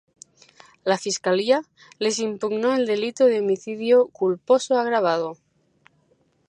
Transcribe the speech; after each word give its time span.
La 0.83 0.97
Fiscalía 0.97 1.61
les 1.99 2.17
impugnó 2.17 2.73
el 2.73 2.87
delito 2.87 3.27
de 3.27 3.39
homicidio 3.39 4.07
culposo 4.07 4.79
agravado. 4.79 5.37